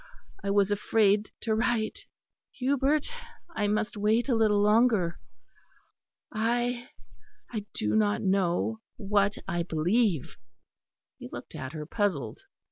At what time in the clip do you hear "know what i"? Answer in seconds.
8.23-9.61